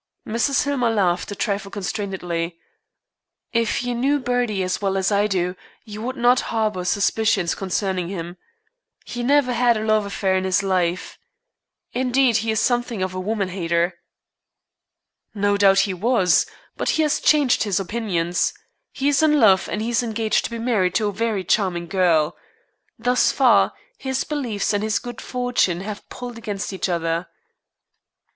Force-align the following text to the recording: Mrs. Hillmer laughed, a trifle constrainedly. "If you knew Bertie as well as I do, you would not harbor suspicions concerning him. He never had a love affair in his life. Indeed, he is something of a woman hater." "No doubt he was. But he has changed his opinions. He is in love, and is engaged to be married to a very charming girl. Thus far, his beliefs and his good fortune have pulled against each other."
Mrs. 0.27 0.63
Hillmer 0.63 0.89
laughed, 0.89 1.31
a 1.31 1.35
trifle 1.35 1.69
constrainedly. 1.69 2.57
"If 3.53 3.83
you 3.83 3.93
knew 3.93 4.17
Bertie 4.19 4.63
as 4.63 4.81
well 4.81 4.97
as 4.97 5.11
I 5.11 5.27
do, 5.27 5.55
you 5.85 6.01
would 6.01 6.15
not 6.17 6.39
harbor 6.49 6.85
suspicions 6.85 7.53
concerning 7.53 8.07
him. 8.07 8.37
He 9.05 9.21
never 9.21 9.53
had 9.53 9.77
a 9.77 9.85
love 9.85 10.07
affair 10.07 10.35
in 10.35 10.43
his 10.43 10.63
life. 10.63 11.19
Indeed, 11.91 12.37
he 12.37 12.49
is 12.49 12.59
something 12.59 13.03
of 13.03 13.13
a 13.13 13.19
woman 13.19 13.49
hater." 13.49 13.93
"No 15.35 15.55
doubt 15.55 15.81
he 15.81 15.93
was. 15.93 16.47
But 16.75 16.89
he 16.97 17.03
has 17.03 17.19
changed 17.19 17.61
his 17.61 17.79
opinions. 17.79 18.55
He 18.91 19.07
is 19.07 19.21
in 19.21 19.39
love, 19.39 19.69
and 19.69 19.83
is 19.83 20.01
engaged 20.01 20.45
to 20.45 20.49
be 20.49 20.57
married 20.57 20.95
to 20.95 21.09
a 21.09 21.13
very 21.13 21.43
charming 21.43 21.85
girl. 21.85 22.35
Thus 22.97 23.31
far, 23.31 23.73
his 23.99 24.23
beliefs 24.23 24.73
and 24.73 24.81
his 24.81 24.97
good 24.97 25.21
fortune 25.21 25.81
have 25.81 26.09
pulled 26.09 26.39
against 26.39 26.73
each 26.73 26.89
other." 26.89 27.27